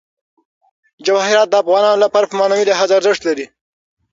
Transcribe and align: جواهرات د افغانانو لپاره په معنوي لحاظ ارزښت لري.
جواهرات 1.05 1.47
د 1.49 1.55
افغانانو 1.63 2.03
لپاره 2.05 2.25
په 2.27 2.35
معنوي 2.39 2.63
لحاظ 2.67 2.89
ارزښت 2.99 3.21
لري. 3.27 3.45